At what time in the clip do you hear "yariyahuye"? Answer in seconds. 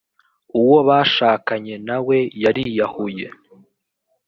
2.43-3.27